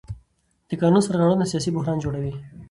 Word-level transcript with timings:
د 0.69 0.71
قانون 0.81 1.01
سرغړونه 1.05 1.45
سیاسي 1.51 1.69
بحران 1.75 1.97
جوړوي 2.03 2.33